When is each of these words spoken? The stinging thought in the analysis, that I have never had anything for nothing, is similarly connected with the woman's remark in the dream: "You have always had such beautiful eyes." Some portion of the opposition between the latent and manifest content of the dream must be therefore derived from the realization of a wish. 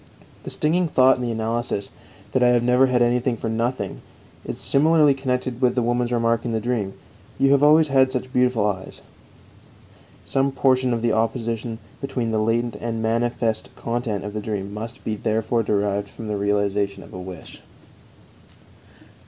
The 0.41 0.49
stinging 0.49 0.87
thought 0.87 1.17
in 1.17 1.21
the 1.21 1.29
analysis, 1.31 1.91
that 2.31 2.41
I 2.41 2.47
have 2.47 2.63
never 2.63 2.87
had 2.87 3.03
anything 3.03 3.37
for 3.37 3.49
nothing, 3.49 4.01
is 4.43 4.57
similarly 4.57 5.13
connected 5.13 5.61
with 5.61 5.75
the 5.75 5.83
woman's 5.83 6.11
remark 6.11 6.43
in 6.43 6.53
the 6.53 6.59
dream: 6.59 6.93
"You 7.37 7.51
have 7.51 7.61
always 7.61 7.89
had 7.89 8.11
such 8.11 8.33
beautiful 8.33 8.65
eyes." 8.65 9.03
Some 10.25 10.53
portion 10.53 10.91
of 10.91 11.03
the 11.03 11.13
opposition 11.13 11.77
between 12.01 12.31
the 12.31 12.39
latent 12.41 12.77
and 12.77 13.03
manifest 13.03 13.69
content 13.75 14.25
of 14.25 14.33
the 14.33 14.41
dream 14.41 14.73
must 14.73 15.03
be 15.03 15.15
therefore 15.15 15.61
derived 15.61 16.09
from 16.09 16.27
the 16.27 16.35
realization 16.35 17.03
of 17.03 17.13
a 17.13 17.21
wish. 17.21 17.61